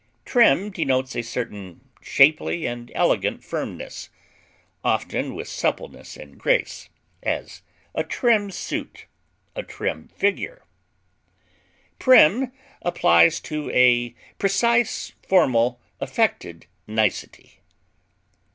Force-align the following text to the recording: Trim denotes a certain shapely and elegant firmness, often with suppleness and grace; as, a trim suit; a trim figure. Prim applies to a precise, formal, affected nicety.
Trim 0.25 0.71
denotes 0.71 1.15
a 1.15 1.21
certain 1.21 1.81
shapely 2.01 2.65
and 2.65 2.91
elegant 2.95 3.43
firmness, 3.43 4.09
often 4.83 5.35
with 5.35 5.47
suppleness 5.47 6.17
and 6.17 6.39
grace; 6.39 6.89
as, 7.21 7.61
a 7.93 8.03
trim 8.03 8.49
suit; 8.49 9.05
a 9.55 9.61
trim 9.61 10.07
figure. 10.07 10.63
Prim 11.99 12.51
applies 12.81 13.39
to 13.41 13.69
a 13.75 14.15
precise, 14.39 15.11
formal, 15.27 15.79
affected 15.99 16.65
nicety. 16.87 17.59